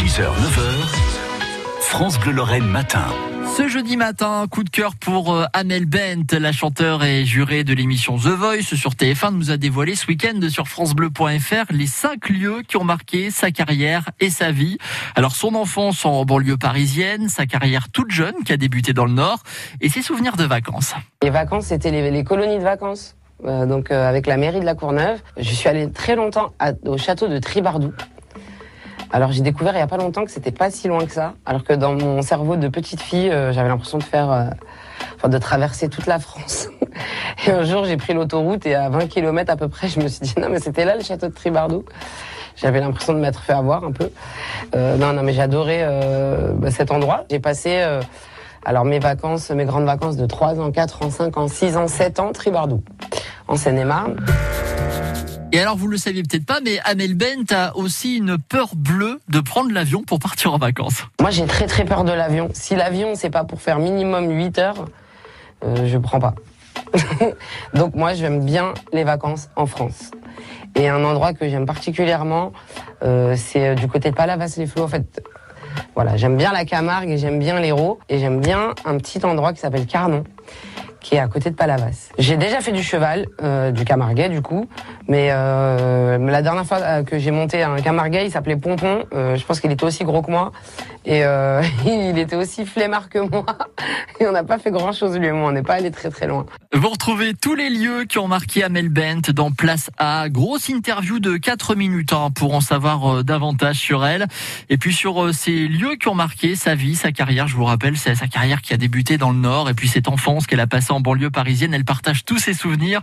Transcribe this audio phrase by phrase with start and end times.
[0.00, 3.04] 6h, 9h, France Bleu Lorraine matin.
[3.56, 7.74] Ce jeudi matin, coup de cœur pour euh, Amel Bent, la chanteure et jurée de
[7.74, 12.62] l'émission The Voice sur TF1 nous a dévoilé ce week-end sur francebleu.fr les cinq lieux
[12.66, 14.78] qui ont marqué sa carrière et sa vie.
[15.16, 19.12] Alors son enfance en banlieue parisienne, sa carrière toute jeune qui a débuté dans le
[19.12, 19.40] Nord
[19.80, 20.94] et ses souvenirs de vacances.
[21.22, 23.16] Les vacances, c'était les, les colonies de vacances.
[23.46, 25.18] Euh, donc euh, avec la mairie de la Courneuve.
[25.38, 27.92] Je suis allée très longtemps à- au château de Tribardou.
[29.12, 31.34] Alors j'ai découvert il y a pas longtemps que c'était pas si loin que ça,
[31.44, 35.38] alors que dans mon cerveau de petite fille, euh, j'avais l'impression de faire, euh, de
[35.38, 36.68] traverser toute la France.
[37.46, 40.08] Et un jour j'ai pris l'autoroute et à 20 km à peu près, je me
[40.08, 41.84] suis dit non mais c'était là le château de Tribardou.
[42.56, 44.10] J'avais l'impression de m'être fait avoir un peu.
[44.76, 47.24] Euh, non non mais euh, bah, cet endroit.
[47.30, 47.82] J'ai passé
[48.64, 51.88] alors mes vacances, mes grandes vacances de 3 ans, 4 ans, 5 ans, 6 ans,
[51.88, 52.82] 7 ans, Tribardou,
[53.48, 54.16] en Seine-et-Marne.
[55.52, 59.20] Et alors vous le saviez peut-être pas, mais Amel Bent a aussi une peur bleue
[59.28, 61.02] de prendre l'avion pour partir en vacances.
[61.20, 62.50] Moi, j'ai très très peur de l'avion.
[62.52, 64.84] Si l'avion, c'est pas pour faire minimum 8 heures,
[65.64, 66.34] euh, je prends pas.
[67.74, 70.12] Donc moi, j'aime bien les vacances en France.
[70.76, 72.52] Et un endroit que j'aime particulièrement,
[73.02, 74.84] euh, c'est euh, du côté de Palavas-les-Flots.
[74.84, 75.20] En fait,
[75.96, 77.98] voilà, j'aime bien la Camargue et j'aime bien l'Hérault.
[78.08, 80.22] Et j'aime bien un petit endroit qui s'appelle Carnon,
[81.00, 82.10] qui est à côté de Palavas.
[82.18, 84.68] J'ai déjà fait du cheval, euh, du Camarguais du coup,
[85.08, 89.04] mais euh, la dernière fois euh, que j'ai monté un Camarguais, il s'appelait Pompon.
[89.12, 90.52] Je pense qu'il était aussi gros que moi
[91.06, 91.20] et
[91.86, 93.46] il était aussi flemmard que moi.
[94.20, 96.10] Et on n'a pas fait grand chose lui et moi, on n'est pas allé très
[96.10, 96.44] très loin.
[96.74, 100.28] Vous retrouvez tous les lieux qui ont marqué Amel Bent dans Place A.
[100.28, 104.26] Grosse interview de 4 minutes hein, pour en savoir davantage sur elle.
[104.68, 107.48] Et puis sur ces lieux qui ont marqué sa vie, sa carrière.
[107.48, 110.06] Je vous rappelle, c'est sa carrière qui a débuté dans le Nord et puis cette
[110.06, 111.74] enfance qu'elle a passée en banlieue parisienne.
[111.74, 113.00] Elle partage tous ses souvenirs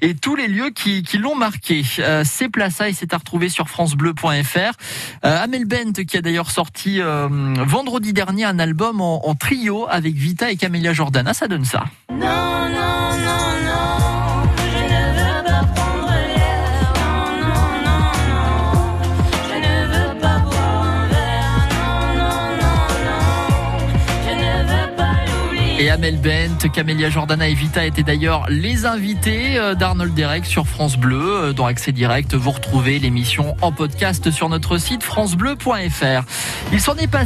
[0.00, 1.82] et tous les lieux qui, l'ont marqué.
[1.98, 4.56] Euh, c'est Place A et c'est à retrouver sur francebleu.fr.
[5.24, 7.28] Euh, Amel Bent qui a d'ailleurs sorti euh,
[7.66, 11.34] vendredi dernier un album en, en trio avec Vita et Camélia Jordana.
[11.34, 11.84] Ça donne ça.
[12.10, 12.49] Non,
[25.80, 30.68] Et Amel Bent, Camélia Jordana et Vita étaient d'ailleurs les invités euh, d'Arnold Derek sur
[30.68, 31.22] France Bleu.
[31.22, 36.24] Euh, Dans Accès Direct, vous retrouvez l'émission en podcast sur notre site francebleu.fr.
[36.70, 37.18] Il s'en est passé